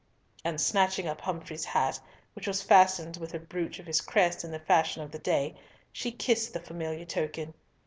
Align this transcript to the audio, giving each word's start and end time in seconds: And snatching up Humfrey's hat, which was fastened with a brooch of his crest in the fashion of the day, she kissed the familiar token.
And 0.43 0.59
snatching 0.59 1.07
up 1.07 1.21
Humfrey's 1.21 1.63
hat, 1.63 1.99
which 2.33 2.47
was 2.47 2.63
fastened 2.63 3.17
with 3.17 3.35
a 3.35 3.39
brooch 3.39 3.77
of 3.77 3.85
his 3.85 4.01
crest 4.01 4.43
in 4.43 4.49
the 4.49 4.57
fashion 4.57 5.03
of 5.03 5.11
the 5.11 5.19
day, 5.19 5.53
she 5.91 6.11
kissed 6.11 6.53
the 6.53 6.59
familiar 6.59 7.05
token. 7.05 7.53